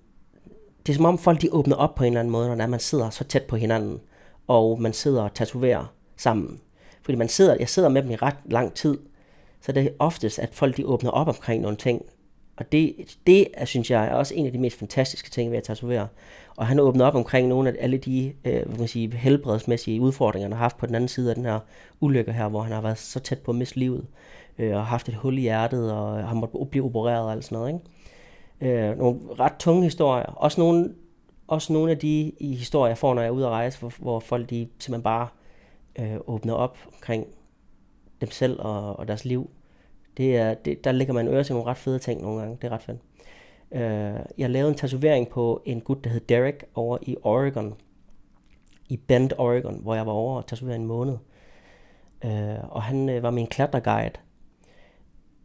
[0.87, 2.81] det er som om folk de åbner op på en eller anden måde, når man
[2.81, 4.01] sidder så tæt på hinanden,
[4.46, 6.61] og man sidder og tatoverer sammen.
[7.03, 8.99] Fordi man sidder, jeg sidder med dem i ret lang tid,
[9.61, 12.03] så det er oftest, at folk de åbner op omkring nogle ting.
[12.57, 12.94] Og det,
[13.27, 16.09] det er, synes jeg, er også en af de mest fantastiske ting ved at tatovere.
[16.57, 20.49] Og han åbner op omkring nogle af alle de øh, hvad man sige, helbredsmæssige udfordringer,
[20.49, 21.59] han har haft på den anden side af den her
[22.01, 24.07] ulykke her, hvor han har været så tæt på at miste livet,
[24.59, 27.59] øh, og haft et hul i hjertet, og har måttet blive opereret og alt sådan
[27.59, 27.72] noget.
[27.72, 27.85] Ikke?
[28.60, 30.26] Øh, nogle ret tunge historier.
[30.26, 30.94] Også nogle,
[31.46, 33.92] også nogle af de i historier, jeg får, når jeg er ude at rejse, hvor,
[33.98, 35.28] hvor folk de simpelthen bare
[35.98, 37.26] øh, åbner op omkring
[38.20, 39.50] dem selv og, og deres liv.
[40.16, 42.58] Det er, det, der ligger man øre til nogle ret fede ting nogle gange.
[42.62, 42.98] Det er ret fedt.
[43.72, 47.74] Øh, jeg lavede en tatovering på en gut, der hed Derek, over i Oregon.
[48.88, 51.16] I Bend, Oregon, hvor jeg var over og tatoverede en måned.
[52.24, 54.10] Øh, og han øh, var min klatreguide,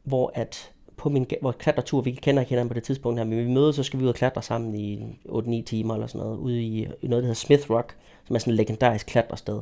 [0.04, 0.72] hvor at
[1.02, 3.76] på min vores klatretur, vi kender ikke hinanden på det tidspunkt her, men vi mødes,
[3.76, 6.88] så skal vi ud og klatre sammen i 8-9 timer eller sådan noget, ude i,
[7.02, 7.96] noget, der hedder Smith Rock,
[8.28, 9.62] som er sådan et legendarisk klatrested.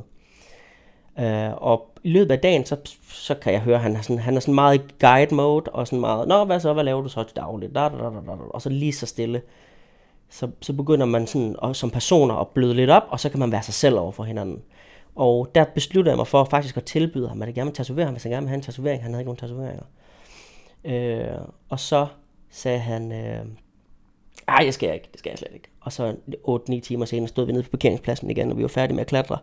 [1.16, 2.76] Uh, og i løbet af dagen, så,
[3.08, 5.70] så kan jeg høre, at han er, sådan, han er sådan meget i guide mode,
[5.70, 7.74] og sådan meget, nå, hvad så, hvad laver du så til dagligt?
[7.74, 8.32] Da, da, da, da, da.
[8.50, 9.42] Og så lige så stille,
[10.28, 13.40] så, så begynder man sådan, og, som personer at bløde lidt op, og så kan
[13.40, 14.62] man være sig selv over for hinanden.
[15.16, 18.04] Og der besluttede jeg mig for faktisk at tilbyde ham, at jeg gerne vil tatovere
[18.04, 19.02] ham, hvis han gerne vil have en tatovering.
[19.02, 19.84] Han havde ikke nogen tatoveringer.
[20.84, 21.38] Øh,
[21.68, 22.06] og så
[22.50, 23.46] sagde han, øh,
[24.48, 25.68] ej, det skal jeg ikke, det skal jeg slet ikke.
[25.80, 26.16] Og så
[26.48, 29.06] 8-9 timer senere stod vi nede på parkeringspladsen igen, og vi var færdige med at
[29.06, 29.38] klatre.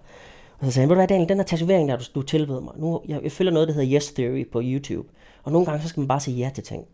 [0.59, 2.61] Og så sagde han, ved du hvad Daniel, den her tatovering, der du, du tilbød
[2.61, 5.09] mig, nu, jeg, jeg følger noget, der hedder Yes Theory på YouTube.
[5.43, 6.85] Og nogle gange, så skal man bare sige ja til ting.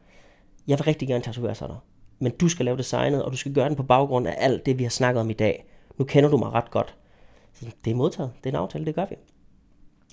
[0.68, 1.78] Jeg vil rigtig gerne tatovere sig dig.
[2.20, 4.80] Men du skal lave designet, og du skal gøre den på baggrund af alt det,
[4.80, 5.66] vi har snakket om i dag.
[5.98, 6.96] Nu kender du mig ret godt.
[7.54, 8.32] Så det er modtaget.
[8.44, 9.16] Det er en aftale, det gør vi.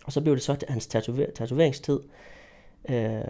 [0.04, 2.00] Og så blev det så hans tatover- tatoveringstid.
[2.88, 3.20] Øh,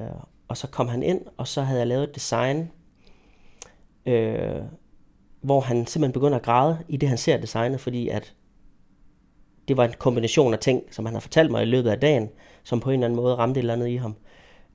[0.51, 2.71] og så kom han ind, og så havde jeg lavet et design,
[4.07, 4.63] øh,
[5.41, 8.35] hvor han simpelthen begynder at græde i det, han ser designet, fordi at
[9.69, 12.29] det var en kombination af ting, som han har fortalt mig i løbet af dagen,
[12.65, 14.15] som på en eller anden måde ramte et eller andet i ham.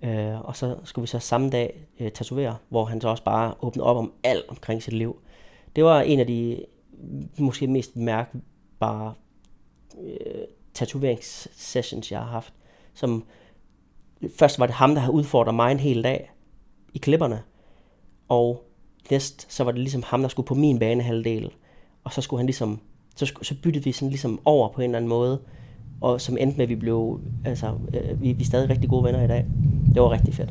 [0.03, 3.53] Øh, og så skulle vi så samme dag øh, tatovere, hvor han så også bare
[3.61, 5.21] åbnede op om alt omkring sit liv.
[5.75, 6.65] Det var en af de
[7.37, 9.13] måske mest mærkbare
[10.03, 12.53] øh, tatoveringssessions, jeg har haft.
[12.93, 13.25] Som
[14.39, 16.31] først var det ham, der havde udfordret mig en hel dag
[16.93, 17.41] i klipperne.
[18.29, 18.65] Og
[19.11, 21.51] næst, så var det ligesom ham, der skulle på min banehalvdel.
[22.03, 22.79] Og så skulle han ligesom
[23.15, 25.41] så, så byttede vi sådan ligesom over på en eller anden måde,
[26.01, 29.03] og som endte med, at vi blev, altså, øh, vi, vi er stadig rigtig gode
[29.03, 29.45] venner i dag.
[29.93, 30.49] Det var rigtig fedt.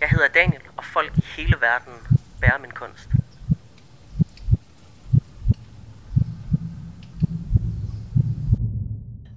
[0.00, 1.92] Jeg hedder Daniel, og folk i hele verden
[2.40, 3.08] bærer min kunst.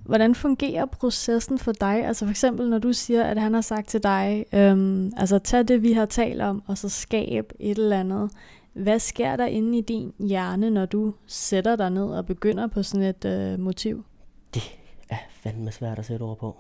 [0.08, 2.06] Hvordan fungerer processen for dig?
[2.06, 5.68] Altså for eksempel, når du siger, at han har sagt til dig, øhm, altså tag
[5.68, 8.32] det, vi har talt om, og så skab et eller andet.
[8.74, 12.84] Hvad sker der inde i din hjerne, når du sætter dig ned og begynder på
[12.84, 14.06] sådan et øh, motiv?
[14.54, 14.78] Det
[15.10, 16.58] er fandme svært at sætte ord på.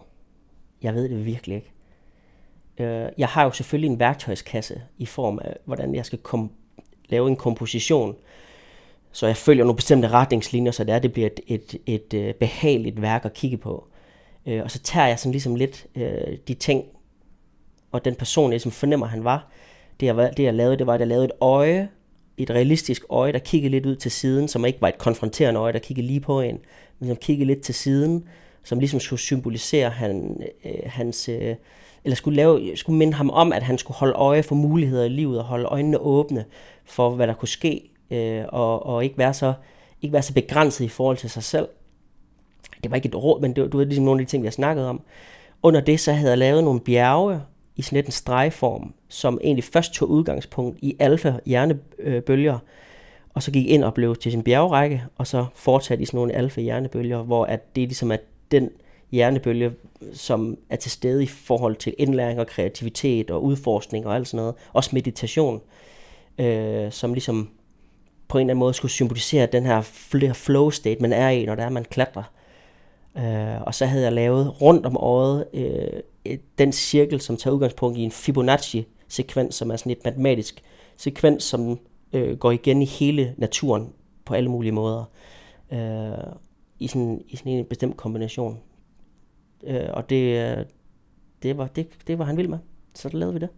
[0.81, 1.71] Jeg ved det virkelig ikke.
[2.77, 6.51] Øh, jeg har jo selvfølgelig en værktøjskasse i form af, hvordan jeg skal kom-
[7.09, 8.15] lave en komposition,
[9.17, 12.35] så jeg følger nogle bestemte retningslinjer, så det, er, det bliver et, et, et, et
[12.35, 13.87] behageligt værk at kigge på.
[14.45, 16.83] Øh, og så tager jeg sådan ligesom lidt øh, de ting,
[17.91, 19.51] og den person, jeg som fornemmer, han var.
[19.99, 21.89] Det jeg, det jeg lavede, det var, at jeg lavede et øje,
[22.37, 25.73] et realistisk øje, der kiggede lidt ud til siden, som ikke var et konfronterende øje,
[25.73, 26.59] der kiggede lige på en,
[26.99, 28.27] men som kiggede lidt til siden,
[28.63, 31.55] som ligesom skulle symbolisere han, øh, hans, øh,
[32.03, 35.09] eller skulle, lave, skulle minde ham om, at han skulle holde øje for muligheder i
[35.09, 36.45] livet, og holde øjnene åbne
[36.85, 39.53] for, hvad der kunne ske, øh, og, og ikke, være så,
[40.01, 41.67] ikke være så begrænset i forhold til sig selv.
[42.83, 44.47] Det var ikke et råd, men det var, det ligesom nogle af de ting, vi
[44.47, 45.01] har snakket om.
[45.63, 47.41] Under det så havde jeg lavet nogle bjerge
[47.75, 52.59] i sådan lidt en stregform, som egentlig først tog udgangspunkt i alfa hjernebølger,
[53.33, 56.33] og så gik ind og blev til sin bjergrække, og så fortsatte i sådan nogle
[56.33, 58.17] alfa hjernebølger, hvor at det ligesom er
[58.51, 58.69] den
[59.11, 59.71] hjernebølge,
[60.13, 64.37] som er til stede i forhold til indlæring og kreativitet og udforskning og alt sådan
[64.37, 64.55] noget.
[64.73, 65.61] Også meditation,
[66.37, 67.49] øh, som ligesom
[68.27, 69.81] på en eller anden måde skulle symbolisere den her
[70.33, 72.23] flow state, man er i, når det er, man klatrer.
[73.17, 77.97] Øh, og så havde jeg lavet rundt om året øh, den cirkel, som tager udgangspunkt
[77.97, 80.63] i en Fibonacci-sekvens, som er sådan et matematisk
[80.97, 81.79] sekvens, som
[82.13, 83.93] øh, går igen i hele naturen
[84.25, 85.03] på alle mulige måder.
[85.71, 86.33] Øh,
[86.79, 88.59] i, sådan, I sådan en bestemt kombination.
[89.63, 90.65] Øh, og det, øh,
[91.43, 92.57] det, var, det, det var han vild med.
[92.95, 93.49] Så der lavede vi det.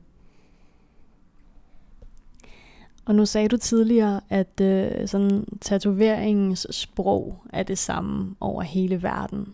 [3.05, 9.03] Og nu sagde du tidligere, at øh, sådan tatoveringens sprog er det samme over hele
[9.03, 9.47] verden.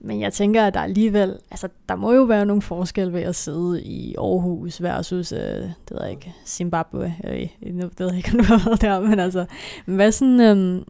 [0.00, 3.34] Men jeg tænker, at der alligevel, altså der må jo være nogle forskelle ved at
[3.34, 7.14] sidde i Aarhus versus, øh, det ved jeg ikke, Zimbabwe.
[7.24, 9.44] Øh, det ved jeg ikke, om du har været der, men altså,
[9.84, 10.82] hvad, sådan, øh,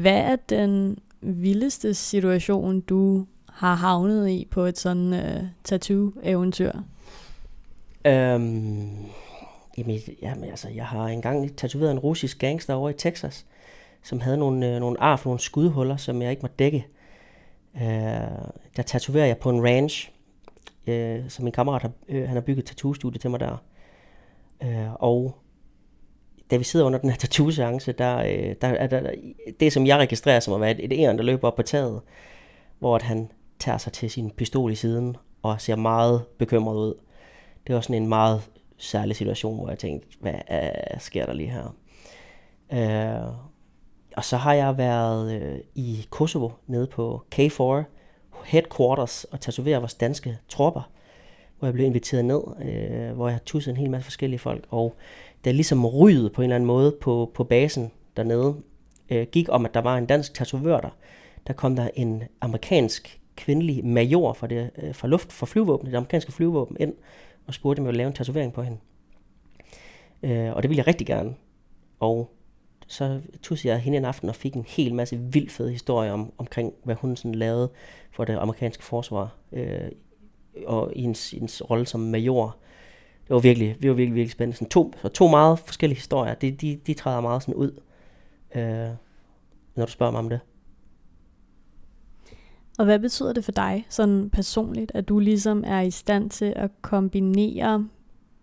[0.00, 6.72] hvad er den vildeste situation, du har havnet i på et sådan øh, tattoo-eventyr?
[8.08, 9.10] Um
[9.80, 13.46] jamen, jamen, altså, jeg har engang tatoveret en russisk gangster over i Texas,
[14.02, 16.86] som havde nogle, øh, nogle ar for nogle skudhuller, som jeg ikke må dække.
[17.76, 17.82] Øh,
[18.76, 20.10] der tatoverer jeg på en ranch,
[20.86, 23.62] øh, som min kammerat har, øh, han har bygget et tattoo-studie til mig der.
[24.62, 25.36] Øh, og
[26.50, 29.10] da vi sidder under den her tattoo-seance, der, øh, der er der,
[29.60, 32.00] det, som jeg registrerer som at være et, et æren, der løber op på taget,
[32.78, 36.94] hvor at han tager sig til sin pistol i siden og ser meget bekymret ud.
[37.66, 38.42] Det var sådan en meget
[38.80, 41.74] særlig situation, hvor jeg tænkte, hvad er, sker der lige her?
[42.72, 43.32] Øh,
[44.16, 47.82] og så har jeg været øh, i Kosovo, nede på K4
[48.44, 50.90] Headquarters, og tatoveret vores danske tropper,
[51.58, 54.66] hvor jeg blev inviteret ned, øh, hvor jeg har tusset en hel masse forskellige folk,
[54.70, 54.94] og
[55.44, 58.56] der ligesom ryget på en eller anden måde på, på basen dernede,
[59.10, 60.96] øh, gik om, at der var en dansk tatovør der.
[61.46, 65.96] Der kom der en amerikansk kvindelig major fra, det, øh, fra luft, fra flyvåbnet, det
[65.96, 66.94] amerikanske flyvåben, ind
[67.50, 68.78] og spurgte, om jeg ville lave en tatovering på hende.
[70.22, 71.34] Øh, og det ville jeg rigtig gerne.
[72.00, 72.30] Og
[72.86, 76.32] så tussede jeg hende en aften og fik en hel masse vildt fede historier om,
[76.38, 77.70] omkring, hvad hun sådan lavede
[78.12, 79.90] for det amerikanske forsvar, øh,
[80.66, 82.56] og hendes, hendes rolle som major.
[83.22, 84.56] Det var virkelig, det var virkelig, virkelig spændende.
[84.56, 87.80] Sådan to, så to meget forskellige historier, de, de, de træder meget sådan ud,
[88.54, 88.88] øh,
[89.74, 90.40] når du spørger mig om det.
[92.80, 96.52] Og hvad betyder det for dig, sådan personligt, at du ligesom er i stand til
[96.56, 97.88] at kombinere,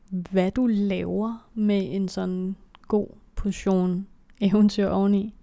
[0.10, 2.56] hvad du laver med en sådan
[2.88, 4.08] god portion
[4.42, 5.36] eventyr oveni?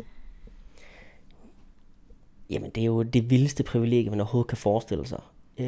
[2.51, 5.23] Jamen, det er jo det vildeste privilegie, man overhovedet kan forestille sig.
[5.59, 5.67] Øh,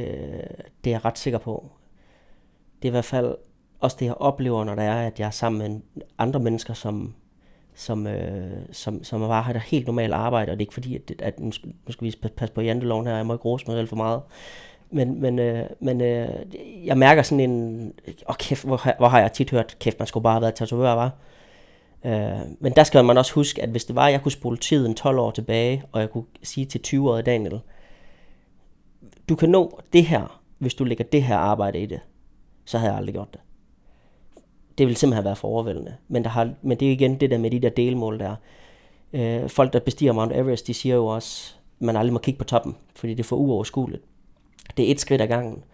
[0.84, 1.70] det er jeg ret sikker på.
[2.82, 3.34] Det er i hvert fald
[3.80, 7.14] også det, jeg oplever, når det er, at jeg er sammen med andre mennesker, som,
[7.76, 10.96] som, øh, som, som bare har et helt normalt arbejde, og det er ikke fordi,
[10.96, 13.64] at, at nu, skal, nu skal vi passe på janteloven her, jeg må ikke rose
[13.68, 14.20] mig selv for meget.
[14.90, 16.28] Men, men, øh, men øh,
[16.84, 20.06] jeg mærker sådan en, åh oh, kæft, hvor, hvor har jeg tit hørt, kæft, man
[20.06, 21.12] skulle bare have været tatovør, var.
[22.04, 24.56] Øh, men der skal man også huske, at hvis det var, at jeg kunne spole
[24.56, 27.60] tiden 12 år tilbage, og jeg kunne sige til 20-årige Daniel,
[29.28, 32.00] du kan nå det her, hvis du lægger det her arbejde i det,
[32.64, 33.40] så havde jeg aldrig gjort det.
[34.78, 35.96] Det vil simpelthen have været for overvældende.
[36.08, 38.34] Men, der har, men det er igen det der med de der delmål der.
[39.12, 42.38] Øh, folk, der bestiger Mount Everest, de siger jo også, at man aldrig må kigge
[42.38, 44.02] på toppen, fordi det er for uoverskueligt.
[44.76, 45.64] Det er et skridt ad gangen.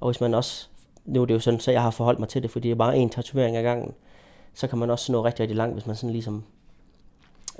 [0.00, 0.68] Og hvis man også,
[1.04, 2.78] nu er det jo sådan, så jeg har forholdt mig til det, fordi det er
[2.78, 3.94] bare en tatovering ad gangen
[4.54, 6.44] så kan man også nå rigtig, rigtig langt, hvis man sådan ligesom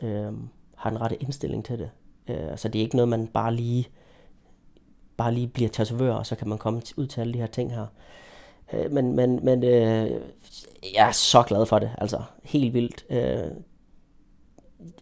[0.02, 0.32] øh,
[0.76, 1.90] har den rette indstilling til det.
[2.28, 3.88] Øh, så det er ikke noget, man bare lige,
[5.16, 7.74] bare lige bliver tatovør, og så kan man komme ud til alle de her ting
[7.74, 7.86] her.
[8.72, 10.11] Øh, men men, men øh,
[10.94, 13.04] jeg er så glad for det, altså helt vildt.
[13.11, 13.50] Øh,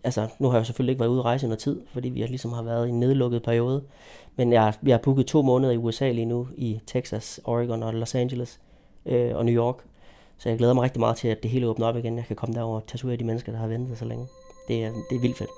[0.04, 2.20] altså, nu har jeg selvfølgelig ikke været ude at rejse i noget tid, fordi vi
[2.20, 3.84] ligesom har været i en nedlukket periode.
[4.36, 7.94] Men jeg, jeg har booket to måneder i USA lige nu, i Texas, Oregon og
[7.94, 8.60] Los Angeles
[9.06, 9.76] øh, og New York.
[10.38, 12.16] Så jeg glæder mig rigtig meget til, at det hele åbner op igen.
[12.16, 14.28] Jeg kan komme derover og tatovere de mennesker, der har ventet så længe.
[14.68, 15.50] Det er, det er vildt fedt.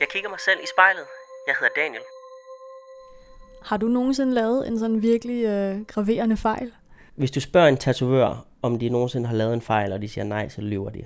[0.00, 1.06] Jeg kigger mig selv i spejlet.
[1.46, 2.02] Jeg hedder Daniel.
[3.62, 6.72] Har du nogensinde lavet en sådan virkelig øh, graverende fejl?
[7.16, 10.24] Hvis du spørger en tatovør, om de nogensinde har lavet en fejl, og de siger
[10.24, 11.04] nej, så lyver de.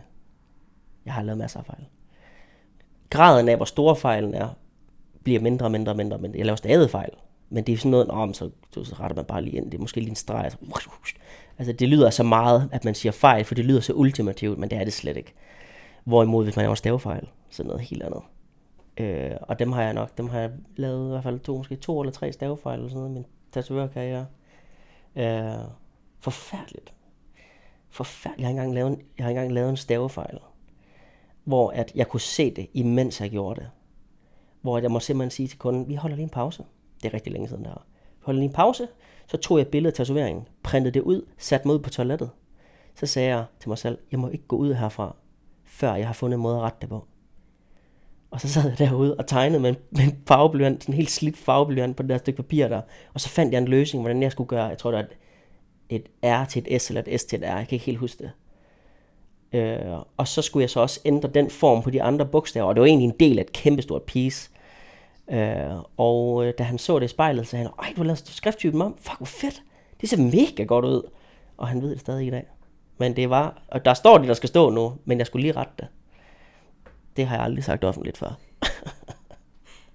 [1.04, 1.84] Jeg har lavet masser af fejl.
[3.10, 4.48] graden af, hvor store fejlen er,
[5.24, 6.38] bliver mindre og mindre og mindre, mindre.
[6.38, 7.10] Jeg laver stadig fejl.
[7.50, 9.70] Men det er sådan noget, om så, så retter man bare lige ind.
[9.70, 10.50] Det er måske lige en streg.
[10.52, 10.58] Så,
[11.58, 14.70] altså det lyder så meget, at man siger fejl, for det lyder så ultimativt, men
[14.70, 15.34] det er det slet ikke.
[16.04, 18.20] Hvorimod, hvis man laver stavefejl, så er noget helt andet.
[18.96, 21.76] Øh, og dem har jeg nok, dem har jeg lavet i hvert fald to, måske
[21.76, 24.26] to eller tre stavefejl eller sådan noget, min tatovørkarriere.
[25.16, 25.68] Øh,
[26.18, 26.92] forfærdeligt.
[27.90, 28.40] Forfærdeligt.
[28.40, 30.38] Jeg har engang lavet en, jeg har engang lavet en stavefejl,
[31.44, 33.70] hvor at jeg kunne se det, imens jeg gjorde det.
[34.61, 36.64] Hvor jeg må simpelthen sige til kunden, vi holder lige en pause.
[37.02, 37.87] Det er rigtig længe siden der.
[38.18, 38.88] Vi holder lige en pause,
[39.26, 42.30] så tog jeg billedet af tatoveringen, printede det ud, satte mig ud på toilettet.
[42.94, 45.16] Så sagde jeg til mig selv, jeg må ikke gå ud herfra,
[45.64, 47.07] før jeg har fundet en måde at rette det på.
[48.34, 51.10] Og så sad jeg derude og tegnede med en, med en farveblyant, sådan en helt
[51.10, 52.80] slidt farveblyant på det der stykke papir der.
[53.14, 55.04] Og så fandt jeg en løsning, hvordan jeg skulle gøre, jeg tror det var
[55.90, 57.86] et, et R til et S eller et S til et R, jeg kan ikke
[57.86, 58.30] helt huske det.
[59.58, 62.74] Øh, og så skulle jeg så også ændre den form på de andre bogstaver, og
[62.74, 64.50] det var egentlig en del af et kæmpestort piece.
[65.30, 68.04] Øh, og øh, da han så det i spejlet, så sagde han, ej, du har
[68.04, 69.62] lavet skrifttypen om, fuck, hvor fedt,
[70.00, 71.10] det ser mega godt ud.
[71.56, 72.46] Og han ved det stadig i dag.
[72.98, 75.56] Men det var, og der står det, der skal stå nu, men jeg skulle lige
[75.56, 75.86] rette det.
[77.16, 78.29] Det har jeg aldrig sagt offentligt før.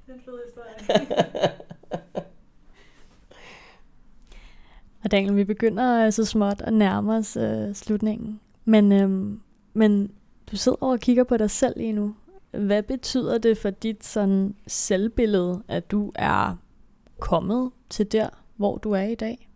[0.07, 1.07] Den fede historie.
[5.03, 8.39] og Daniel, vi begynder så småt at nærme os øh, slutningen.
[8.65, 9.41] Men, øhm,
[9.73, 10.11] men
[10.51, 12.15] du sidder og kigger på dig selv lige nu.
[12.51, 16.55] Hvad betyder det for dit sådan selvbillede, at du er
[17.19, 19.48] kommet til der, hvor du er i dag?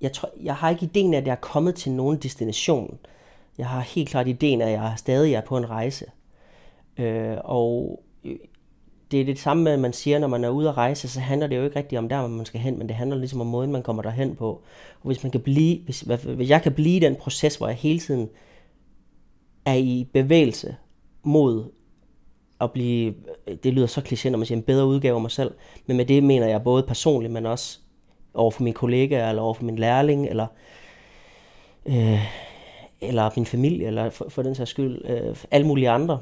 [0.00, 2.98] Jeg, tror, jeg har ikke ideen af, at jeg er kommet til nogen destination.
[3.58, 6.04] Jeg har helt klart ideen af, at jeg stadig er på en rejse.
[6.98, 8.36] Øh, og øh,
[9.10, 11.20] det er det samme med, at man siger, når man er ude at rejse, så
[11.20, 13.40] handler det jo ikke rigtigt om der, hvor man skal hen, men det handler ligesom
[13.40, 14.48] om måden, man kommer derhen på.
[15.00, 17.76] Og hvis, man kan blive, hvis, hvis jeg kan blive i den proces, hvor jeg
[17.76, 18.28] hele tiden
[19.64, 20.76] er i bevægelse
[21.22, 21.64] mod
[22.60, 23.14] at blive,
[23.64, 25.54] det lyder så kliché, når man siger en bedre udgave af mig selv,
[25.86, 27.78] men med det mener jeg både personligt, men også
[28.34, 30.46] over for mine kollegaer, eller over for min lærling, eller,
[31.86, 32.20] øh,
[33.00, 36.20] eller min familie, eller for, for den sags skyld, øh, alle mulige andre.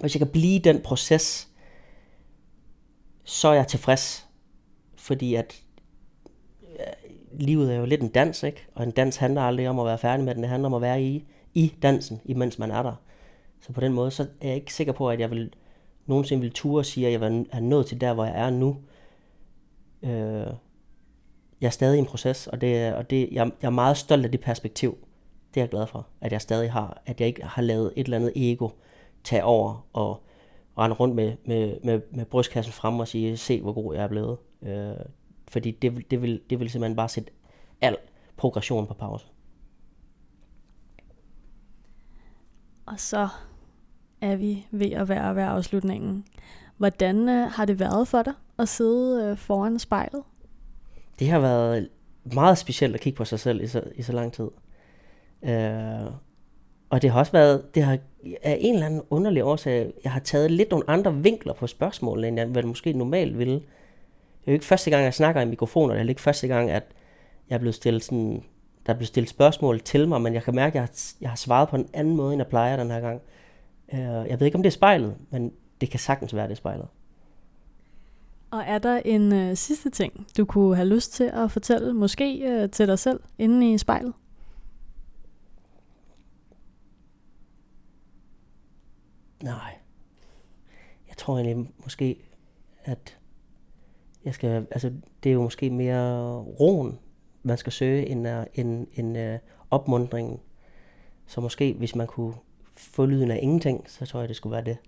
[0.00, 1.48] Hvis jeg kan blive den proces,
[3.24, 4.26] så er jeg tilfreds.
[4.96, 5.62] Fordi at
[6.62, 7.10] øh,
[7.40, 8.66] livet er jo lidt en dans, ikke?
[8.74, 10.82] Og en dans handler aldrig om at være færdig med den, det handler om at
[10.82, 12.94] være i, i dansen, imens man er der.
[13.60, 15.52] Så på den måde, så er jeg ikke sikker på, at jeg vil
[16.06, 18.76] nogensinde vil ture og sige, at jeg er nået til der, hvor jeg er nu.
[20.02, 20.46] Øh,
[21.60, 24.24] jeg er stadig i en proces, og, det, og det, jeg, jeg er meget stolt
[24.24, 24.98] af det perspektiv.
[25.54, 28.04] Det er jeg glad for, at jeg stadig har, at jeg ikke har lavet et
[28.04, 28.68] eller andet ego
[29.24, 30.22] tage over og
[30.78, 34.08] rende rundt med, med, med, med brystkassen frem og sige, se hvor god jeg er
[34.08, 34.38] blevet.
[34.62, 34.96] Øh,
[35.48, 37.30] fordi det, det, vil, det vil simpelthen bare sætte
[37.80, 37.96] al
[38.36, 39.26] progression på pause.
[42.86, 43.28] Og så
[44.20, 46.24] er vi ved at være ved afslutningen.
[46.76, 50.22] Hvordan øh, har det været for dig at sidde øh, foran spejlet
[51.18, 51.88] det har været
[52.24, 54.48] meget specielt at kigge på sig selv i så, i så lang tid.
[55.42, 56.10] Øh,
[56.90, 57.98] og det har også været, det har
[58.42, 62.28] af en eller anden underlig årsag, jeg har taget lidt nogle andre vinkler på spørgsmålene,
[62.28, 63.54] end jeg det måske normalt ville.
[63.54, 66.70] Det er jo ikke første gang, jeg snakker i mikrofoner, det er ikke første gang,
[66.70, 66.82] at
[67.48, 68.42] jeg er blevet stillet sådan,
[68.86, 71.30] der er blevet stillet spørgsmål til mig, men jeg kan mærke, at jeg har, jeg
[71.30, 73.20] har svaret på en anden måde, end jeg plejer den her gang.
[73.92, 76.56] Øh, jeg ved ikke, om det er spejlet, men det kan sagtens være, det er
[76.56, 76.86] spejlet.
[78.50, 82.38] Og er der en øh, sidste ting, du kunne have lyst til at fortælle, måske
[82.38, 84.12] øh, til dig selv, inde i spejlet?
[89.42, 89.78] Nej.
[91.08, 92.28] Jeg tror egentlig måske,
[92.84, 93.18] at
[94.24, 96.98] jeg skal, altså, det er jo måske mere roen,
[97.42, 99.38] man skal søge, end, uh, end, end uh,
[99.70, 100.40] opmundringen.
[101.26, 102.34] Så måske, hvis man kunne
[102.76, 104.78] få lyden af ingenting, så tror jeg, det skulle være det.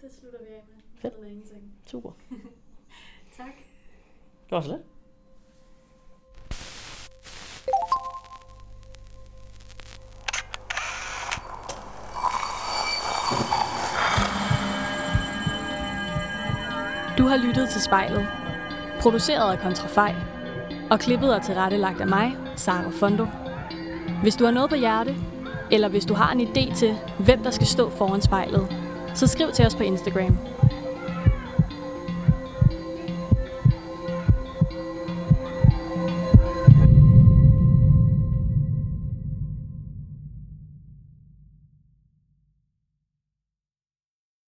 [0.00, 0.82] Det slutter vi af med.
[1.00, 1.14] Fedt.
[1.26, 1.61] Ingenting.
[1.92, 2.10] Super.
[4.50, 4.82] Det var så lidt.
[17.18, 18.26] Du har lyttet til spejlet.
[19.00, 20.14] Produceret af Kontrafej.
[20.90, 23.26] Og klippet og tilrettelagt af mig, Sara Fondo.
[24.22, 25.16] Hvis du har noget på hjerte,
[25.70, 28.68] eller hvis du har en idé til, hvem der skal stå foran spejlet,
[29.14, 30.51] så skriv til os på Instagram.